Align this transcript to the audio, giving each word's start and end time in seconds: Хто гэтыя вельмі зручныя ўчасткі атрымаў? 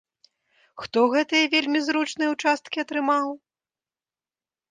Хто 0.83 0.99
гэтыя 1.15 1.49
вельмі 1.53 1.79
зручныя 1.89 2.29
ўчасткі 2.35 2.77
атрымаў? 2.85 3.27